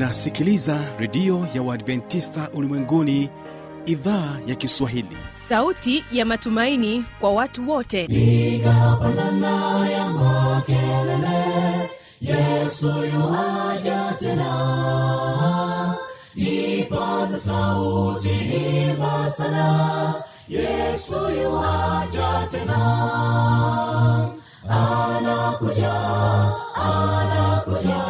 unasikiliza 0.00 0.78
redio 0.98 1.46
ya 1.54 1.62
uadventista 1.62 2.50
ulimwenguni 2.54 3.30
idhaa 3.86 4.38
ya 4.46 4.54
kiswahili. 4.54 5.16
Sauti 5.28 6.04
ya 6.12 6.24
matumaini 6.24 7.04
kwa 7.20 7.32
watu 7.32 7.70
wote. 7.70 8.06
Piga 8.06 8.96
pandana 9.00 9.88
ya 9.90 10.08
makelele 10.10 11.90
yesu 12.20 12.86
yuaja 12.86 14.14
tena. 14.18 15.94
Ipaza 16.34 17.38
sauti 17.38 18.28
imba 18.90 19.30
sana 19.30 20.14
yesu 20.48 21.14
yuaja 21.14 22.48
tena. 22.50 22.80
Anakuja 24.68 25.92
anakuja 26.74 28.09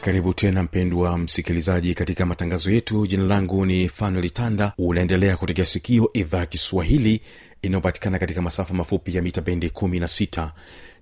karibu 0.00 0.34
tena 0.34 0.62
mpendwa 0.62 1.18
msikilizaji 1.18 1.94
katika 1.94 2.26
matangazo 2.26 2.70
yetu. 2.70 3.06
Jina 3.06 3.22
langu 3.24 3.66
ni 3.66 3.88
fanuel 3.88 4.30
unaendelea 4.78 5.36
kutegea 5.36 5.66
sikio 5.66 6.10
idhaa 6.12 6.46
kiswahili 6.46 7.20
inayopatikana 7.62 8.18
katika 8.18 8.42
masafa 8.42 8.74
mafupi 8.74 9.16
ya 9.16 9.22
mita 9.22 9.40
bendi 9.40 9.68
16 9.68 10.50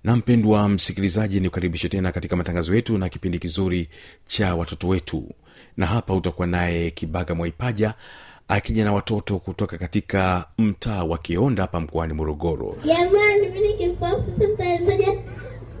na 0.03 0.15
mpendwa 0.15 0.69
msikilizaji 0.69 1.39
ni 1.39 1.49
kukaribishe 1.49 1.89
tena 1.89 2.11
katika 2.11 2.35
matangazo 2.35 2.75
yetu 2.75 2.97
na 2.97 3.09
kipindi 3.09 3.39
kizuri 3.39 3.89
cha 4.25 4.55
watoto 4.55 4.87
wetu. 4.87 5.29
Na 5.77 5.85
hapa 5.85 6.13
utakuwa 6.13 6.47
naye 6.47 6.91
kibaga 6.91 7.35
mwaipaja 7.35 7.93
akija 8.47 8.83
na 8.83 8.93
watoto 8.93 9.39
kutoka 9.39 9.77
katika 9.77 10.45
mtaa 10.57 11.03
wa 11.03 11.17
kionda 11.17 11.63
hapa 11.63 11.79
mkoani 11.79 12.13
morogoro. 12.13 12.75
Jamani 12.83 13.47
mimi 13.53 13.73
kipofu 13.73 14.25
sasa 14.39 14.63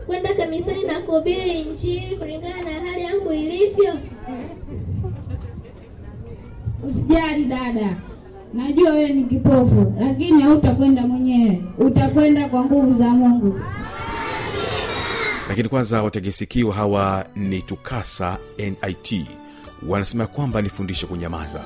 kwenda 0.09 0.33
kanisani 0.33 0.83
na 0.83 0.99
kuhubiri 0.99 1.61
injili 1.61 2.15
kulingana 2.17 2.61
na 2.63 2.89
hali 2.91 3.01
yangu 3.03 3.33
ilivyo. 3.33 3.93
Usijali 6.87 7.45
dada. 7.45 7.97
Najua 8.53 8.91
wewe 8.91 9.09
ni 9.13 9.23
kipofu 9.23 9.93
lakini 9.99 10.41
hautakwenda 10.41 11.07
mwenyewe. 11.07 11.63
Utakwenda 11.77 12.49
kwa 12.49 12.65
nguvu 12.65 12.93
za 12.93 13.07
mungu. 13.09 13.59
Lakini 15.49 15.69
kwanza 15.69 16.03
wategesikio 16.03 16.71
hawa 16.71 17.25
ni 17.35 17.61
tukasa 17.61 18.37
nit 18.57 19.25
wanasema 19.87 20.27
kwamba 20.27 20.61
nifundishe 20.61 21.07
kunyamaza 21.07 21.61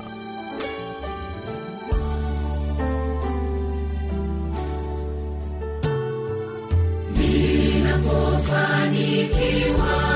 kufanikiwa. 8.44 10.13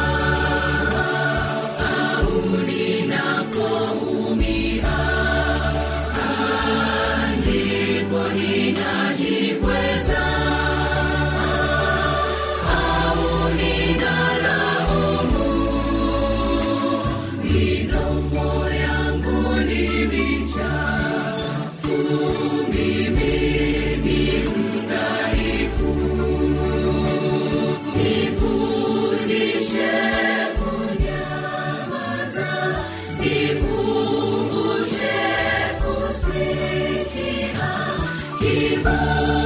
Oh, 39.10 39.37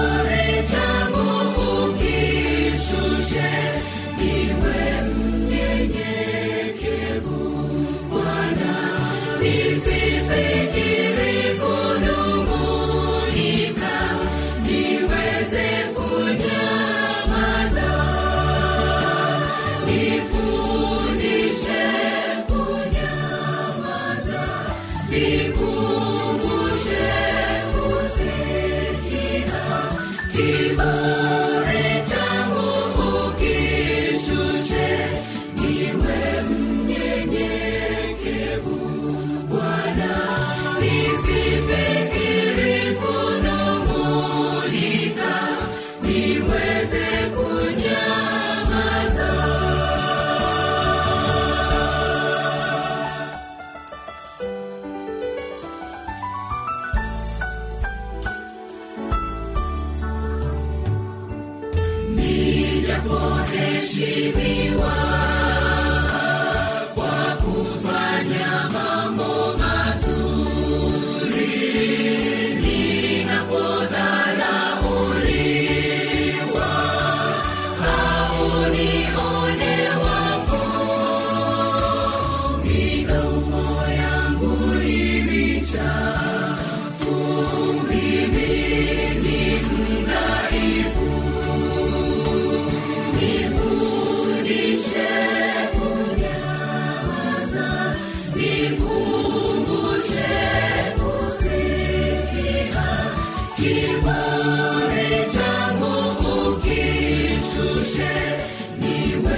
Nifundishe 64.03 64.72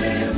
will. 0.00 0.33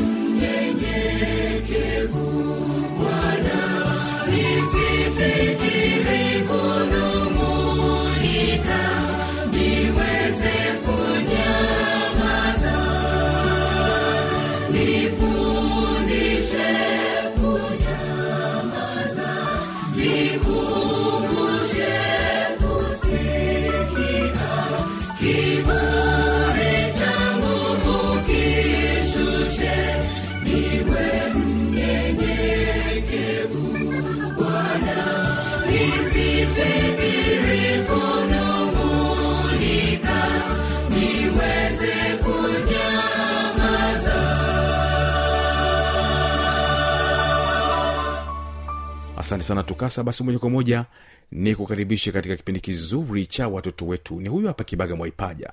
Asante 49.26 49.44
sana 49.44 49.62
tukasa. 49.62 50.02
Basi 50.05 50.25
moja 50.25 50.38
kwa 50.38 50.50
moja 50.50 50.84
ni 51.32 51.55
kukaribisha 51.55 52.12
katika 52.12 52.37
kipindi 52.37 52.61
kizuri 52.61 53.26
cha 53.26 53.49
watoto 53.49 53.87
wetu. 53.87 54.20
Ni 54.20 54.28
huyu 54.28 54.46
hapa 54.46 54.64
kibaga 54.64 54.96
mwaipaja 54.96 55.52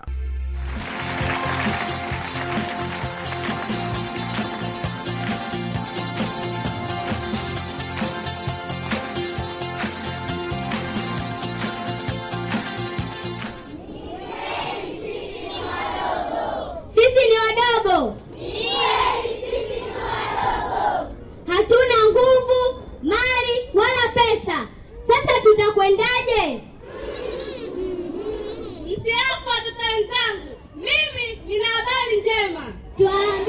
njema. 33.04 33.44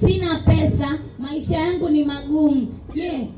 Sina 0.00 0.42
pesa, 0.46 0.98
maisha 1.18 1.56
yangu 1.56 1.88
ni 1.88 2.04
magumu. 2.04 2.66
Je, 2.94 3.28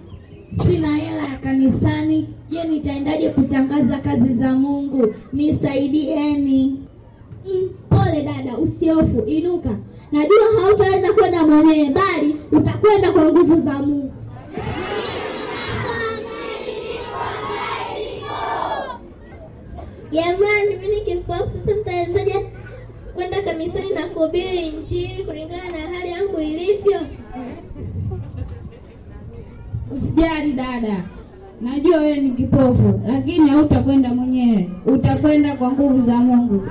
sina 0.63 0.97
hela 0.97 1.23
ya 1.23 1.37
kanisani? 1.39 2.29
Je, 2.51 2.65
nitaendaje 2.65 3.29
kutangaza 3.31 3.99
kazi 3.99 4.33
za 4.33 4.55
Mungu? 4.55 5.15
Nisaidieni. 5.33 6.81
Mm, 7.47 7.69
pole 7.89 8.23
dada, 8.23 8.59
usihofu, 8.59 9.21
inuka. 9.27 9.71
Najua 10.13 10.61
hautaweza 10.63 11.13
kwenda 11.13 11.47
mwenyewe, 11.47 11.91
bali 11.91 12.37
utakwenda 12.53 13.13
kwa 13.13 13.25
nguvu 13.33 13.59
za 13.61 13.73
Mungu. 13.73 14.13
Jamani, 20.11 20.77
mimi 20.83 21.01
kipofu, 21.01 21.51
sasa 21.67 22.41
kwenda 23.17 23.43
kanisani 23.43 23.91
na 23.91 24.07
kuhubiri 24.07 24.69
Injili 24.69 25.25
kulingana 25.25 25.71
na 25.71 25.97
hali 25.99 26.11
yangu 26.11 26.41
ilivyo? 26.41 27.01
Usijali 29.97 30.53
dada, 30.53 31.05
najua 31.61 31.97
wewe 31.99 32.17
ni 32.21 32.31
kipofu, 32.31 33.01
lakini 33.07 33.51
hautakwenda 33.51 34.15
mwenyewe, 34.15 34.71
utakwenda 34.87 35.57
kwa 35.57 35.73
nguvu 35.73 36.01
za 36.01 36.15
Mungu. 36.17 36.63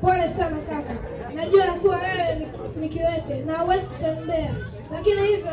Pole 0.00 0.28
sana 0.28 0.56
kaka. 0.68 0.94
Najua 1.34 1.64
kuwa 1.66 1.96
wewe 1.96 2.46
ni- 2.80 2.88
kiwete 2.88 3.40
na 3.44 3.58
huwezi 3.58 3.88
kutembea. 3.88 4.54
Lakini 4.92 5.22
hivyo 5.26 5.52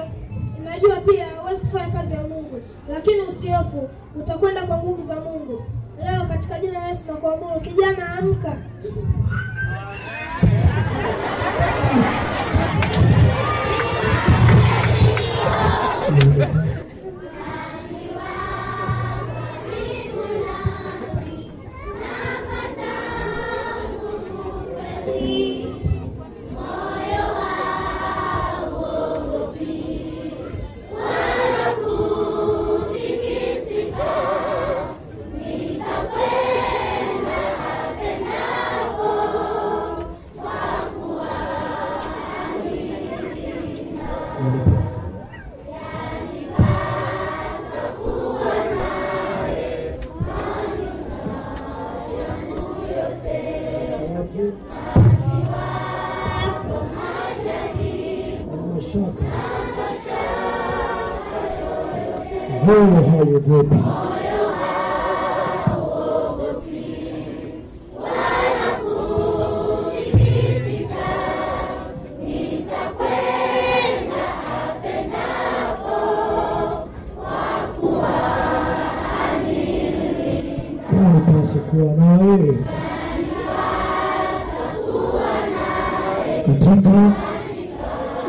najua 0.63 0.95
pia 0.95 1.25
huwezi 1.41 1.65
kufanya 1.65 1.91
kazi 1.93 2.13
ya 2.13 2.21
mungu. 2.21 2.61
Lakini 2.89 3.21
usiofu 3.21 3.89
utakwenda 4.19 4.61
kwa 4.67 4.77
nguvu 4.77 5.01
za 5.01 5.15
mungu. 5.15 5.63
Leo 6.03 6.25
katika 6.27 6.59
jina 6.59 6.79
la 6.79 6.87
yesu 6.87 7.03
nakuamuru 7.11 7.59
kijana 7.61 8.13
amka 8.19 8.53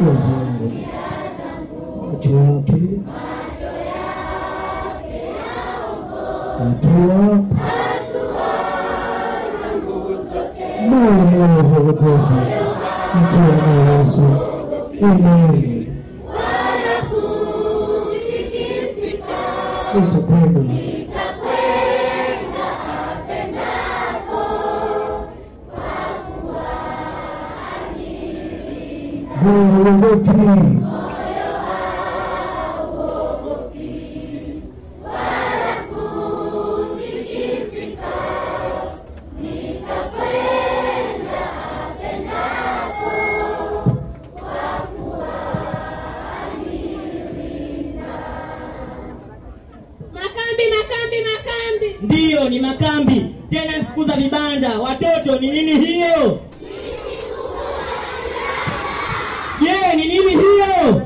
njia 0.04 0.22
zangu 0.22 0.72
macho 2.12 2.30
yake 2.30 2.82
hatua 6.58 7.38
moyo 10.88 11.12
moyo 11.12 11.46
hauogopi 11.46 12.04
mkiwa 13.14 13.56
na 13.66 13.98
Yesu 13.98 14.22
Amen. 15.02 15.86
utakwenda 19.98 20.60
hauogopi. 29.44 30.30
Makambi, 50.12 50.64
makambi, 50.76 51.16
makambi. 51.30 51.96
ndiyo 52.02 52.48
ni 52.48 52.60
makambi 52.60 53.34
tena 53.48 53.72
siku 53.84 54.04
za 54.04 54.16
vibanda 54.16 54.78
watoto 54.78 55.38
ni 55.40 55.50
nini 55.50 55.86
hiyo 55.86 56.40
je 59.64 59.96
ni 59.96 60.04
nini 60.06 60.30
hiyo 60.30 61.02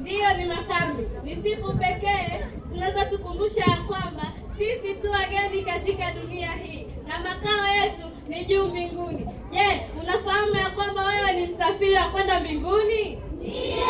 Ndiyo, 0.00 0.34
ni 0.36 0.44
makambi. 0.44 1.02
Ni 1.22 1.36
siku 1.42 1.72
pekee 1.72 2.40
tunaweza 2.72 3.04
tukumbusha 3.04 3.60
ya 3.60 3.76
kwamba 3.76 4.32
sisi 4.58 4.94
tu 4.94 5.10
wageni 5.10 5.62
katika 5.64 6.10
dunia 6.12 6.52
hii 6.52 6.86
na 7.08 7.18
makao 7.18 7.66
yetu 7.82 8.02
ni 8.28 8.44
juu 8.44 8.64
mbinguni. 8.66 9.26
Je, 9.50 9.80
unafahamu 10.02 10.54
ya 10.56 10.70
kwamba 10.70 11.04
wewe 11.06 11.32
ni 11.32 11.46
msafiri 11.46 11.94
wa 11.94 12.02
kwenda 12.08 12.40
mbinguni? 12.40 13.18
Ndiyo. 13.40 13.86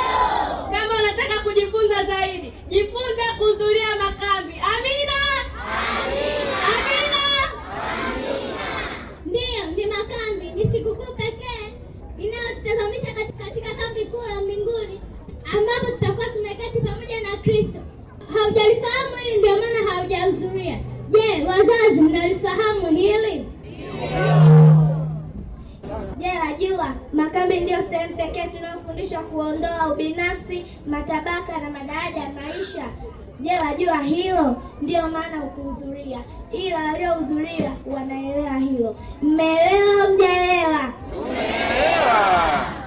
Kama 0.73 0.95
unataka 1.03 1.41
kujifunza 1.45 2.05
zaidi, 2.05 2.53
jifunze 2.69 3.23
kuhudhuria 3.39 3.87
makambi. 3.99 4.55
Amina. 4.55 5.21
Amina. 6.69 7.23
Amina. 7.99 8.59
Ndiyo, 9.27 9.67
ni 9.77 9.87
makambi, 9.87 10.51
ni 10.65 10.73
sikukuu 10.73 11.15
pekee 11.17 11.73
inayotutazamisha 12.19 13.13
katika, 13.15 13.45
katika 13.45 13.75
kambi 13.75 14.05
kuu 14.05 14.23
la 14.35 14.41
mbinguni 14.41 15.01
ambapo 15.53 15.87
tutakuwa 15.93 16.27
tumeketi 16.27 16.81
pamoja 16.81 17.21
na 17.21 17.37
Kristo. 17.37 17.79
Haujalifahamu 18.43 19.17
hili, 19.25 19.39
ndio 19.39 19.51
maana 19.57 19.91
haujahudhuria. 19.95 20.79
Je, 21.11 21.45
wazazi, 21.49 22.01
mnalifahamu 22.01 22.87
hili? 22.97 23.47
Je, 26.19 26.31
wajua 26.47 26.89
makambi 27.13 27.61
ndiyo 27.61 27.79
sehemu 27.91 28.17
pekee 28.17 28.47
tunayofundishwa 28.47 29.23
kuondoa 29.23 29.93
ubinafsi, 29.93 30.65
matabaka 30.87 31.59
na 31.59 31.71
madaraja 31.71 32.21
ya 32.21 32.31
maisha. 32.31 32.85
Je, 33.41 33.51
wajua 33.61 33.99
hilo? 34.03 34.57
Ndiyo 34.83 35.09
maana 35.09 35.45
ukuhudhuria, 35.45 36.19
ila 36.53 36.85
waliohudhuria 36.85 37.73
wanaelewa 37.87 38.59
hilo. 38.59 38.97
Mmeelewa 39.23 40.09
Mjaelewa? 40.09 40.93
mjaelewa? 41.13 42.78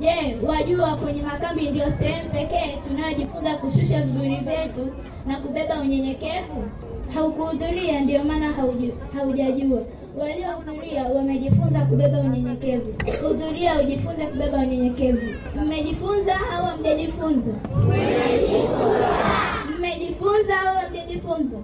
Je, 0.00 0.36
wajua 0.46 0.96
kwenye 0.96 1.22
makambi 1.22 1.70
ndiyo 1.70 1.86
sehemu 1.98 2.30
pekee 2.30 2.78
tunayojifunza 2.88 3.54
kushusha 3.56 4.02
viburi 4.02 4.36
vyetu 4.36 4.92
na 5.26 5.36
kubeba 5.36 5.80
unyenyekevu? 5.80 6.64
Haukuhudhuria, 7.14 8.00
ndio 8.00 8.24
maana 8.24 8.52
haujajua. 9.14 9.82
Waliohudhuria 10.18 11.04
wamejifunza 11.06 11.80
kubeba 11.80 12.18
unyenyekevu. 12.18 12.94
Hudhuria 13.28 13.80
ujifunze 13.80 14.26
kubeba 14.26 14.58
unyenyekevu. 14.58 15.26
Mmejifunza 15.64 16.34
au 16.56 16.66
hamjajifunza? 16.66 17.52
Mmejifunza 19.78 20.60
au 20.60 20.76
hamjajifunza? 20.76 21.56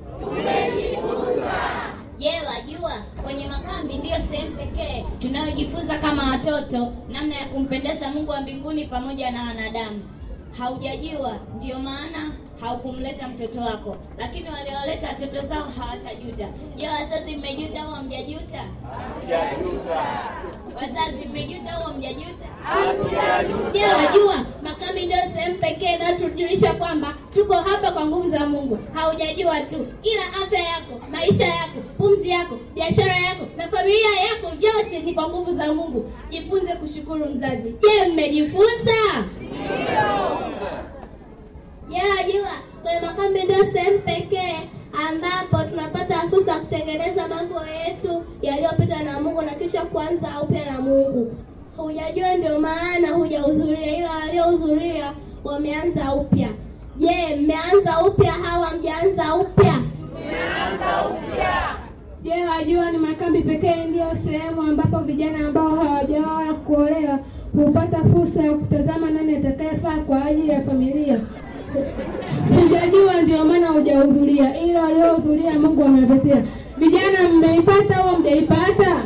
Je, 2.18 2.30
wajua 2.46 2.92
kwenye 3.22 3.46
makambi 3.48 3.94
ndiyo 3.94 4.16
sehemu 4.30 4.56
pekee 4.56 5.04
tunayojifunza 5.18 5.98
kama 5.98 6.30
watoto 6.30 6.92
namna 7.08 7.34
ya 7.34 7.46
kumpendeza 7.46 8.08
Mungu 8.10 8.30
wa 8.30 8.40
mbinguni 8.40 8.84
pamoja 8.84 9.30
na 9.30 9.42
wanadamu. 9.42 10.02
Haujajua, 10.58 11.32
ndiyo 11.56 11.78
maana 11.78 12.32
haukumleta 12.60 13.28
mtoto 13.28 13.60
wako, 13.60 13.96
lakini 14.18 14.48
walioleta 14.50 15.08
watoto 15.08 15.40
zao 15.42 15.66
hawatajuta. 15.78 16.48
Je, 16.76 16.88
wazazi 16.88 17.36
mmejuta 17.36 17.82
au 17.82 17.90
hamjajuta? 17.90 18.64
Wazazi 20.76 21.28
mmejuta 21.28 21.72
au 21.72 21.82
hamjajuta? 21.82 22.46
Je, 23.72 23.84
wajua 23.84 24.34
makambi 24.62 25.06
ndiyo 25.06 25.20
sehemu 25.34 25.54
pekee 25.58 25.94
inayotujulisha 25.94 26.72
kwamba 26.72 27.14
tuko 27.34 27.54
hapa 27.54 27.90
kwa 27.92 28.06
nguvu 28.06 28.30
za 28.30 28.46
Mungu. 28.46 28.78
Haujajua 28.94 29.60
tu, 29.60 29.86
ila 30.02 30.22
afya 30.44 30.58
yako, 30.58 31.00
maisha 31.12 31.44
yako, 31.44 31.80
pumzi 31.98 32.30
yako, 32.30 32.58
biashara 32.74 33.16
yako 33.16 33.46
na 33.56 33.68
familia 33.68 34.08
yako, 34.28 34.56
vyote 34.58 34.98
ni 35.04 35.14
kwa 35.14 35.28
nguvu 35.28 35.56
za 35.56 35.74
Mungu. 35.74 36.12
Jifunze 36.30 36.72
kushukuru 36.74 37.26
mzazi. 37.26 37.74
Je, 37.82 38.08
mmejifunza? 38.12 38.92
Wajua 41.90 42.48
kwenye 42.82 43.00
makambi 43.00 43.42
ndio 43.42 43.72
sehemu 43.72 43.98
pekee 43.98 44.54
ambapo 45.08 45.70
tunapata 45.70 46.14
fursa 46.30 46.52
ya 46.52 46.58
kutengeneza 46.58 47.28
mambo 47.28 47.60
yetu 47.86 48.22
yaliyopita 48.42 49.02
na 49.02 49.20
Mungu 49.20 49.42
na 49.42 49.54
kisha 49.54 49.82
kuanza 49.82 50.28
upya 50.42 50.64
na 50.64 50.80
Mungu. 50.80 51.34
Hujajua, 51.76 52.34
ndio 52.34 52.60
maana 52.60 53.08
hujahudhuria, 53.08 53.96
ila 53.96 54.10
waliohudhuria 54.10 55.12
wameanza 55.44 56.14
upya. 56.14 56.48
Je, 56.98 57.36
mmeanza 57.36 58.00
upya 58.06 58.32
hawa 58.32 58.70
mjaanza 58.78 59.34
upya? 59.34 59.74
Je, 62.22 62.46
wajua 62.48 62.90
ni 62.90 62.98
makambi 62.98 63.40
pekee 63.40 63.84
ndiyo 63.88 64.06
sehemu 64.24 64.62
ambapo 64.62 64.98
vijana 64.98 65.46
ambao 65.48 65.74
hawajaoa 65.74 66.54
kuolewa 66.54 67.18
hupata 67.56 67.98
fursa 67.98 68.42
ya 68.42 68.52
kutazama 68.52 69.10
nani 69.10 69.36
atakayefaa 69.36 69.96
kwa 69.96 70.24
ajili 70.24 70.48
ya 70.48 70.62
familia. 70.62 71.18
Hujajua, 72.62 73.22
ndio 73.22 73.44
maana 73.44 73.68
hujahudhuria, 73.68 74.60
ila 74.60 74.82
waliohudhuria 74.82 75.52
Mungu 75.58 75.84
amewapatia. 75.84 76.42
Vijana, 76.78 77.28
mmeipata 77.28 77.96
au 77.96 78.16
mjaipata? 78.18 79.02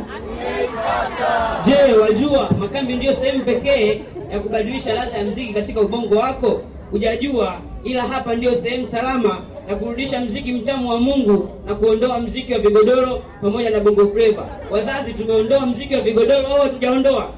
je 1.65 1.93
wajua 2.01 2.49
makambi 2.59 2.95
ndiyo 2.95 3.13
sehemu 3.13 3.43
pekee 3.43 4.01
ya 4.31 4.39
kubadilisha 4.39 4.93
ladha 4.93 5.17
ya 5.17 5.23
mziki 5.23 5.53
katika 5.53 5.81
ubongo 5.81 6.15
wako 6.15 6.61
hujajua 6.91 7.57
ila 7.83 8.01
hapa 8.01 8.35
ndiyo 8.35 8.55
sehemu 8.55 8.87
salama 8.87 9.37
ya 9.69 9.75
kurudisha 9.75 10.21
mziki 10.21 10.51
mtamu 10.53 10.89
wa 10.89 10.99
mungu 10.99 11.49
na 11.65 11.75
kuondoa 11.75 12.19
mziki 12.19 12.53
wa 12.53 12.59
vigodoro 12.59 13.21
pamoja 13.41 13.69
na 13.69 13.79
bongo 13.79 14.07
fleva 14.07 14.47
wazazi 14.71 15.13
tumeondoa 15.13 15.65
mziki 15.65 15.95
wa 15.95 16.01
vigodoro 16.01 16.47
au 16.47 16.61
hatujaondoa 16.61 17.29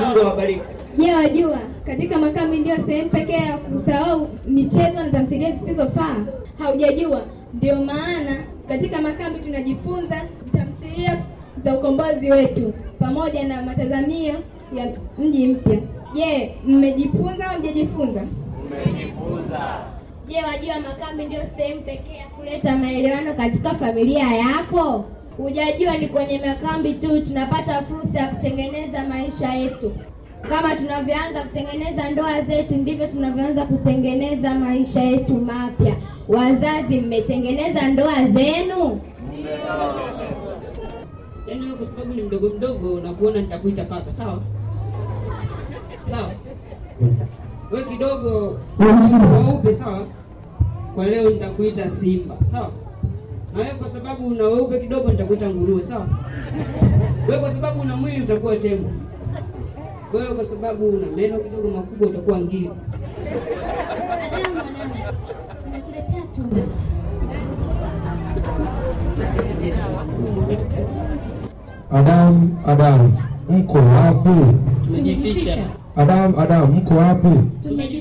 mungu 0.00 0.18
awabariki 0.20 0.60
Je, 0.98 1.14
wajua 1.14 1.58
katika 1.86 2.18
makambi 2.18 2.58
ndiyo 2.58 2.76
sehemu 2.86 3.10
pekee 3.10 3.32
ya 3.46 3.58
kusahau 3.58 4.28
michezo 4.46 5.02
na 5.02 5.10
tamthilia 5.10 5.52
zisizofaa? 5.52 6.16
Haujajua, 6.58 7.22
ndio 7.54 7.76
maana 7.76 8.36
katika 8.68 9.02
makambi 9.02 9.38
tunajifunza 9.38 10.22
tamthilia 10.52 11.18
za 11.64 11.78
ukombozi 11.78 12.30
wetu 12.30 12.72
pamoja 12.98 13.44
na 13.48 13.62
matazamio 13.62 14.34
ya 14.76 14.92
mji 15.18 15.46
mpya. 15.46 15.78
Je, 16.14 16.54
mmejifunza 16.66 17.50
au 17.50 17.58
mjajifunza? 17.60 18.22
Je, 20.28 20.36
wajua 20.42 20.80
makambi 20.88 21.24
ndio 21.24 21.40
sehemu 21.56 21.80
pekee 21.80 22.16
ya 22.16 22.26
kuleta 22.28 22.76
maelewano 22.76 23.34
katika 23.34 23.70
familia 23.74 24.34
yako? 24.36 25.04
Hujajua 25.36 25.96
ni 25.96 26.06
kwenye 26.08 26.38
makambi 26.46 26.94
tu 26.94 27.20
tunapata 27.26 27.82
fursa 27.82 28.18
ya 28.20 28.28
kutengeneza 28.28 29.04
maisha 29.08 29.54
yetu. 29.54 29.92
Kama 30.48 30.76
tunavyoanza 30.76 31.42
kutengeneza 31.42 32.10
ndoa 32.10 32.42
zetu, 32.42 32.76
ndivyo 32.76 33.06
tunavyoanza 33.06 33.64
kutengeneza 33.64 34.54
maisha 34.54 35.00
yetu 35.02 35.34
mapya. 35.34 35.94
Wazazi, 36.28 37.00
mmetengeneza 37.00 37.88
ndoa 37.88 38.14
zenu? 38.14 39.00
yaani 41.48 41.64
wewe 41.64 41.76
kwa 41.76 41.86
sababu 41.86 42.14
ni 42.14 42.22
mdogo 42.22 42.48
mdogo 42.48 43.00
na 43.00 43.12
kuona 43.12 43.40
nitakuita 43.40 43.84
paka 43.84 44.12
sawa 44.12 44.42
sawa. 46.10 46.30
We 47.70 47.84
kidogo 47.84 48.58
weupe 48.78 49.74
sawa? 49.74 50.06
Kwa 50.94 51.06
leo 51.06 51.30
nitakuita 51.30 51.88
simba 51.88 52.36
sawa? 52.44 52.70
Na 53.54 53.60
wewe 53.60 53.74
kwa 53.74 53.88
sababu 53.88 54.26
una 54.26 54.44
weupe 54.44 54.80
kidogo 54.80 55.10
nitakuita 55.10 55.50
nguruwe 55.50 55.82
sawa? 55.82 56.06
We 57.28 57.38
kwa 57.38 57.52
sababu 57.52 57.80
una 57.80 57.96
mwili 57.96 58.22
utakuwa 58.22 58.56
tembo. 58.56 58.90
Wewe 60.12 60.34
kwa 60.34 60.44
sababu 60.44 60.88
una 60.88 61.06
meno 61.16 61.38
kidogo 61.38 61.68
makubwa 61.68 62.08
utakuwa 62.08 62.38
ngili 62.40 62.70
Adamu, 71.90 72.58
Adamu. 72.66 73.12
Mko 73.50 73.78
wapi? 73.78 74.30
tumejificha 74.84 75.79
Adamu, 76.00 76.40
Adamu, 76.40 76.72
mko 76.72 76.94
wapi? 76.94 77.28
tumejificha 77.68 77.99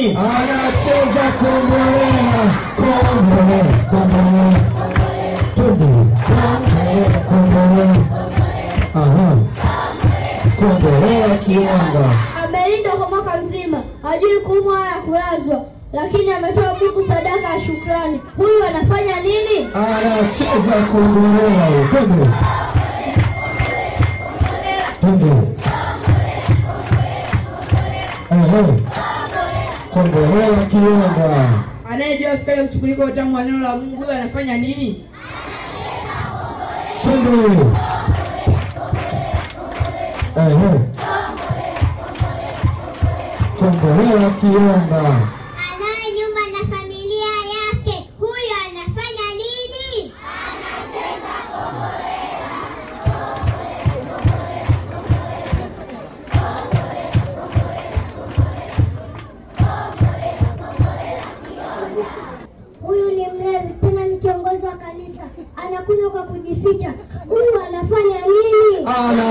nini? 0.00 0.16
anacheza 0.16 1.24
kombolea, 1.40 2.42
kombolela 2.76 3.74
twende 5.54 5.88
kombolela 6.74 7.20
kombolela 7.28 7.96
aha 8.94 9.36
kombolea 10.58 11.28
kionga 11.44 12.14
Amelinda 12.44 12.90
kwa 12.90 13.08
mwaka 13.08 13.36
mzima, 13.38 13.82
hajui 14.02 14.40
kuumwa 14.40 14.72
wala 14.80 14.90
kulazwa, 15.06 15.64
lakini 15.92 16.32
ametoa 16.32 16.74
buku 16.74 17.02
sadaka 17.02 17.54
ya 17.54 17.60
shukrani. 17.60 18.20
Huyu 18.36 18.64
anafanya 18.64 19.20
nini? 19.20 19.68
anacheza 19.74 20.86
kombolela 20.92 21.88
twende 21.90 22.26
twende 25.00 25.60
ehe 29.90 30.02
kombolela 30.02 30.66
kionga 30.66 31.64
Anayejua 31.90 32.38
sukari 32.38 32.58
ya 32.58 32.64
kuchukulika 32.66 33.04
utamu 33.04 33.36
wa 33.36 33.42
neno 33.44 33.58
la 33.58 33.76
Mungu 33.76 33.96
huyo 33.96 34.10
anafanya 34.10 34.56
nini? 34.56 35.04
twende 37.02 37.30
ehe. 40.36 40.80
Kombolela 43.58 44.30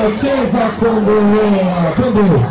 anacheza 0.09 0.69
kombolela 0.79 1.91
twende 1.95 2.45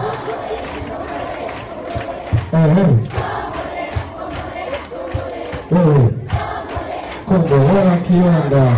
kombolela 7.28 7.96
kionga 7.96 8.72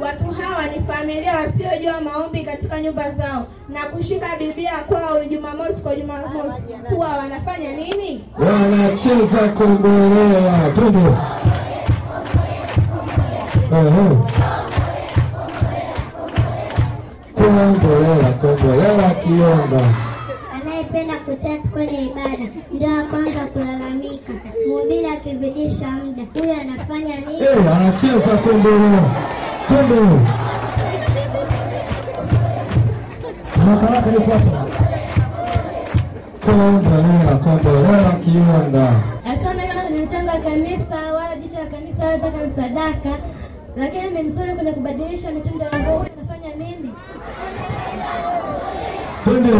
Watu 0.00 0.24
hawa 0.24 0.66
ni 0.66 0.82
familia 0.86 1.36
wasiojua 1.36 2.00
maombi 2.00 2.44
katika 2.44 2.80
nyumba 2.80 3.10
zao. 3.10 3.46
Na 3.68 3.80
kushika 3.80 4.26
Biblia 4.38 4.72
kwao 4.88 5.24
Jumamosi 5.24 5.82
kwa 5.82 5.96
Jumamosi. 5.96 6.62
Huwa 6.90 7.08
wanafanya 7.08 7.72
nini? 7.72 8.24
wanacheza 8.38 9.48
kombolela 9.58 10.70
twende 10.74 10.98
kombolela 19.30 19.94
Anayependa 20.54 21.14
kuchat 21.16 21.68
kwenye 21.72 22.02
ibada 22.04 22.44
ndio 22.72 22.88
wa 22.88 23.04
kwanza 23.04 23.40
kulalamika. 23.52 24.32
Mhubiri 24.68 25.06
akizidisha 25.06 25.90
muda, 25.90 26.22
huyo 26.34 26.60
anafanya 26.60 27.16
nini? 27.16 27.42
Eh, 27.42 27.76
anacheza 27.76 28.36
kombolela 28.36 29.02
twende 29.68 29.94
haraka 33.58 33.86
haraka 33.86 34.10
nifuate 34.10 34.50
kombolela 36.46 37.36
kombolela 37.44 39.02
Asante 39.24 39.66
kama 39.68 39.90
ni 39.90 40.02
mchango 40.02 40.28
wa 40.30 40.38
kanisa 40.40 40.96
wala 41.14 41.36
jicho 41.36 41.58
la 41.58 41.66
kanisa 41.66 42.04
wala 42.06 42.18
zaka 42.18 42.50
sadaka, 42.56 43.10
lakini 43.76 44.10
ni 44.10 44.22
mzuri 44.22 44.54
kwenye 44.54 44.72
kubadilisha 44.72 45.30
mitindo 45.30 45.64
ya 45.64 45.70
roho. 45.70 46.06
Anafanya 46.18 46.54
nini? 46.56 46.90
Twende 49.24 49.50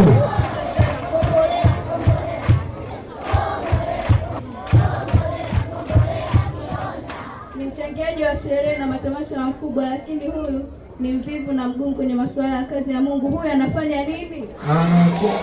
Ni 7.57 7.65
mchangiaji 7.65 8.23
wa 8.23 8.37
sherehe 8.37 8.77
na 8.79 8.87
matamasha 8.87 9.41
makubwa, 9.41 9.85
lakini 9.91 10.27
huyu 10.27 10.65
ni 11.01 11.13
mvivu 11.13 11.53
na 11.53 11.69
mgumu 11.69 11.95
kwenye 11.95 12.15
masuala 12.15 12.57
ya 12.57 12.65
kazi 12.65 12.93
ya 12.93 13.01
Mungu. 13.01 13.29
Huyu 13.29 13.53
anafanya 13.53 14.05
nini? 14.05 14.49
anacheza 14.71 15.39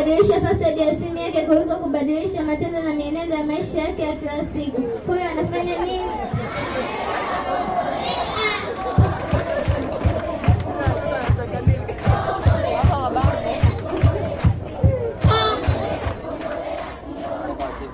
kubadilisha 0.00 0.40
password 0.40 0.78
ya 0.78 0.94
simu 0.98 1.16
yake 1.18 1.40
kuliko 1.42 1.76
kubadilisha 1.76 2.42
matendo 2.42 2.82
na 2.82 2.92
mienendo 2.94 3.36
ya 3.36 3.44
maisha 3.44 3.78
yake 3.80 4.02
ya 4.02 4.16
kila 4.16 4.32
siku. 4.38 4.82
Huyo 5.06 5.20
anafanya 5.30 5.78
nini? 5.78 6.00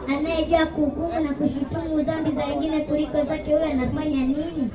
Anayejua 0.09 0.67
kuhukumu 0.67 1.21
na 1.21 1.33
kushutumu 1.35 2.03
dhambi 2.03 2.31
za 2.31 2.45
wengine 2.47 2.81
kuliko 2.81 3.25
zake, 3.25 3.53
huyo 3.55 3.65
anafanya 3.65 4.17
nini? 4.21 4.71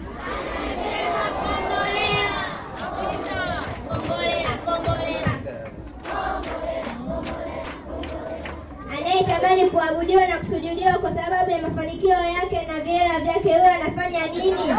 Kuabudiwa 9.92 10.28
na 10.28 10.38
kusujudiwa 10.38 10.94
kwa 10.94 11.16
sababu 11.16 11.52
ya 11.52 11.62
mafanikio 11.62 12.10
yake 12.10 12.68
na 12.68 12.80
viera 12.80 13.20
vyake, 13.20 13.54
huyo 13.54 13.72
anafanya 13.74 14.28
nini? 14.28 14.76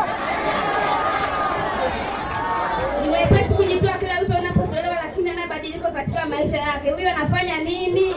Ni 3.03 3.09
mwepesi 3.09 3.55
kujitoa 3.55 3.93
kila 3.93 4.19
wito 4.21 4.35
unapotolewa, 4.39 4.95
lakini 4.95 5.31
ana 5.31 5.47
badiliko 5.47 5.89
katika 5.91 6.27
maisha 6.27 6.57
yake. 6.59 6.91
Huyu 6.91 7.09
anafanya 7.09 7.59
nini? 7.59 8.15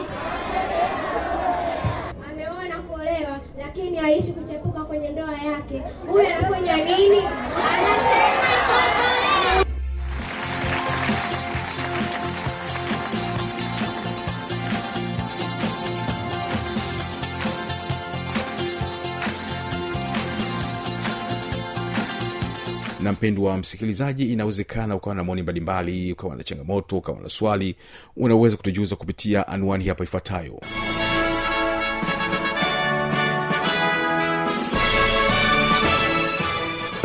Ameoa 2.30 2.64
na 2.68 2.76
kuolewa, 2.78 3.38
lakini 3.58 3.96
haishi 3.96 4.32
kuchepuka 4.32 4.80
kwenye 4.80 5.08
ndoa 5.08 5.32
yake. 5.32 5.82
Huyu 6.08 6.26
anafanya 6.26 6.76
nini? 6.76 7.22
Na 23.06 23.12
mpendwa 23.12 23.56
msikilizaji 23.58 24.32
inawezekana 24.32 24.96
ukawa 24.96 25.14
na 25.16 25.24
maoni 25.24 25.42
mbalimbali 25.42 26.12
ukawa 26.12 26.36
na 26.36 26.42
changamoto 26.42 26.98
ukawa 26.98 27.20
na 27.20 27.28
swali 27.28 27.76
unaweza 28.16 28.56
kutujuza 28.56 28.96
kupitia 28.96 29.48
anwani 29.48 29.88
hapa 29.88 30.04
ifuatayo. 30.04 30.60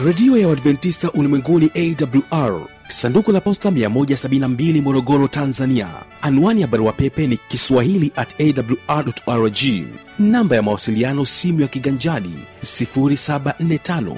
Redio 0.06 0.38
ya 0.38 0.48
uadventista 0.48 1.12
ulimwenguni 1.12 1.72
awr 1.76 2.62
sanduku 2.88 3.32
la 3.32 3.42
posta 3.42 3.70
172 3.70 4.82
morogoro 4.82 5.28
tanzania. 5.28 5.88
Anwani 6.22 6.62
ya 6.62 6.68
barua 6.68 6.94
pepe 6.94 7.28
ni 7.28 7.38
kiswahili 7.38 8.12
at 8.16 8.36
awr 8.40 9.14
rg 9.28 9.58
namba 10.20 10.56
ya 10.56 10.62
mawasiliano 10.62 11.26
simu 11.26 11.62
ya 11.62 11.68
kiganjani 11.68 12.36
745 12.64 14.16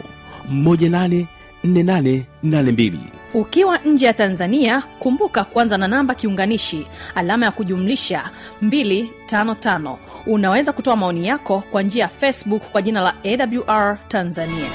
184882 1.65 2.91
ukiwa 3.33 3.77
nje 3.77 4.05
ya 4.05 4.13
tanzania 4.13 4.81
kumbuka 4.99 5.43
kuanza 5.43 5.77
na 5.77 5.87
namba 5.87 6.15
kiunganishi 6.15 6.87
alama 7.15 7.45
ya 7.45 7.51
kujumlisha 7.51 8.29
255 8.63 9.97
unaweza 10.25 10.73
kutoa 10.73 10.95
maoni 10.95 11.27
yako 11.27 11.63
kwa 11.71 11.81
njia 11.83 12.01
ya 12.03 12.09
facebook 12.09 12.61
kwa 12.71 12.81
jina 12.81 13.01
la 13.01 13.13
awr 13.23 13.97
tanzania. 14.07 14.69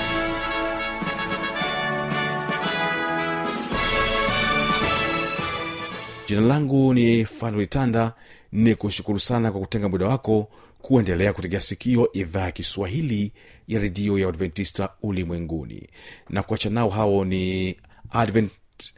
Jina 6.28 6.40
langu 6.40 6.94
ni 6.94 7.24
fanuitanda 7.24 8.12
ni 8.52 8.74
kushukuru 8.74 9.20
sana 9.20 9.52
kwa 9.52 9.60
kutenga 9.60 9.88
muda 9.88 10.06
wako 10.08 10.48
kuendelea 10.88 11.32
kutegea 11.32 11.60
sikio 11.60 12.12
idhaa 12.12 12.40
ya 12.44 12.50
kiswahili 12.52 13.32
ya 13.66 13.80
redio 13.80 14.18
ya 14.18 14.28
adventista 14.28 14.88
ulimwenguni. 15.02 15.88
Na 16.28 16.42
kuacha 16.42 16.70
nao 16.70 16.88
hao 16.90 17.24
ni 17.24 17.76
advent 18.10 18.52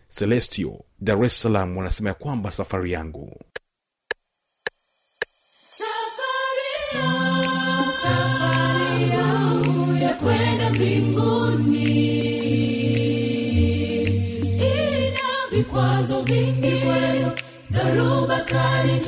celestio 0.09 0.85
dar 1.01 1.25
es 1.25 1.43
salaam 1.43 1.77
wanasema 1.77 2.09
ya 2.09 2.15
kwamba 2.15 2.51
safari 2.51 2.93
yangu. 2.93 3.37
Safari 8.03 9.11
yangu 9.11 9.97
ya 10.03 10.15
kwenda 10.15 10.71
mbinguni. 10.71 12.21
Ina 14.59 15.49
vikwazo 15.51 16.23
vingi 16.23 16.81
dharuba 17.71 18.41
kali 18.45 18.99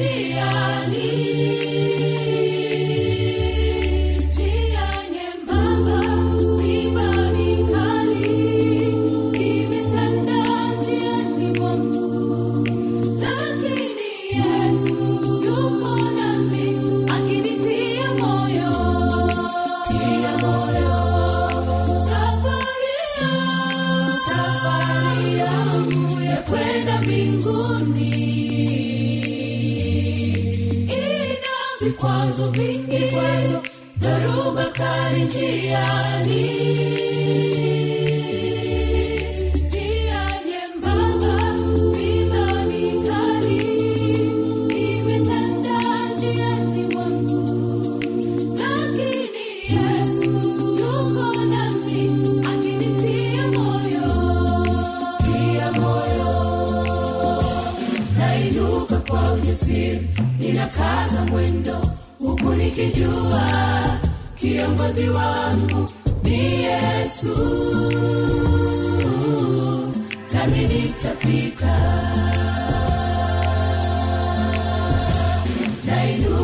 vikwazo 32.02 32.46
vingi 32.50 32.98
kwezo 32.98 33.62
dharuba 33.96 34.64
kali 34.64 35.24
njiani 35.24 36.42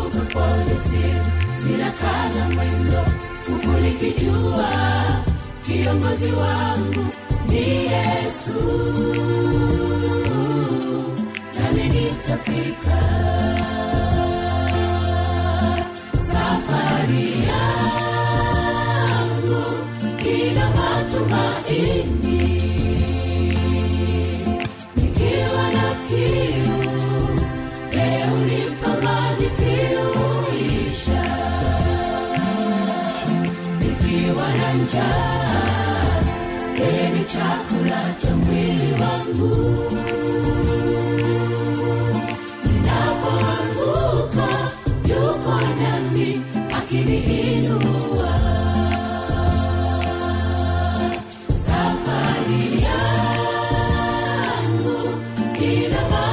nainuka 0.08 0.34
polisi, 0.34 1.14
ninakaza 1.66 2.44
mwendo 2.54 3.04
huku 3.48 3.80
nikijua 3.82 4.68
kiongozi 5.62 6.32
wangu 6.32 7.06
ni 7.48 7.86
yesu. 7.86 8.52
Nami 11.60 11.82
nitafika 11.88 12.98
yangu 55.04 55.18
ina 55.60 56.27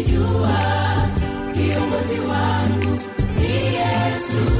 huku 0.00 0.08
nikijua 0.08 0.58
kiongozi 1.52 2.20
wangu 2.20 2.98
ni 3.36 3.76
yesu 3.76 4.50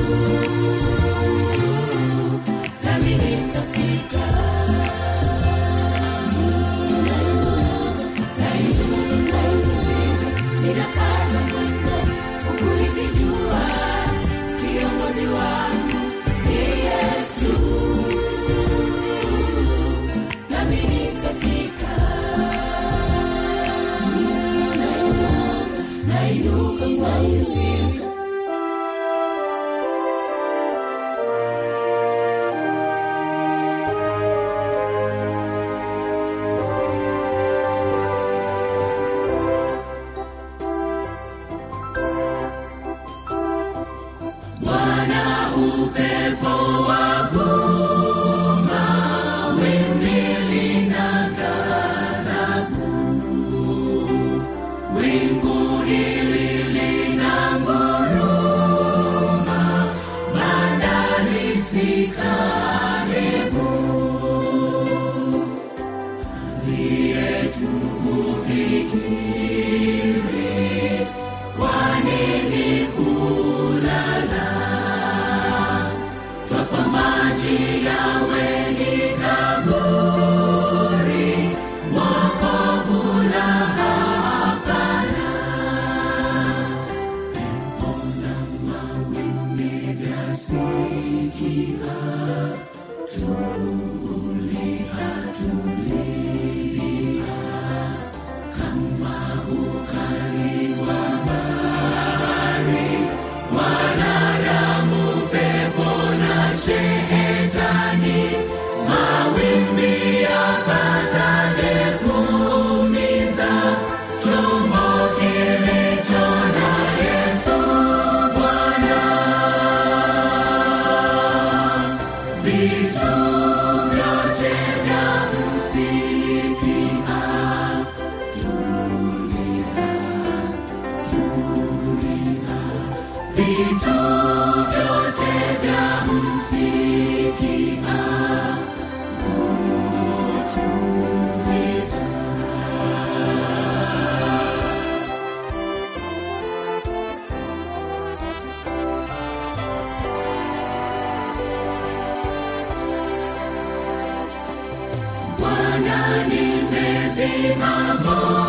Mama. 157.49 158.40